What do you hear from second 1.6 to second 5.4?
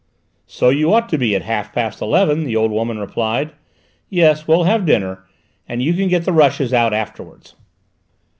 past eleven," the old woman replied. "Yes, we'll have dinner,